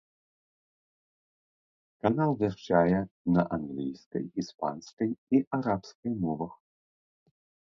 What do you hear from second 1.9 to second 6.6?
Канал вяшчае на англійскай, іспанскай і арабскай мовах.